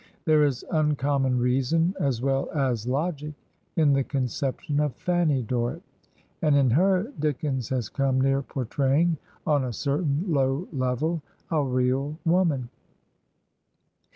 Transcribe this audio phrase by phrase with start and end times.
[0.25, 3.35] There is uncommon reason as well as logic
[3.75, 5.83] in the conception of Fanny Dorrit,
[6.41, 11.61] and in her Dickens has come near portraying, on a cer tain low level, a
[11.63, 12.69] real woman.